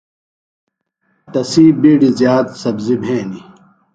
[1.31, 3.43] تسی بِیڈیۡ زیات سبزیۡ بِھینیۡ۔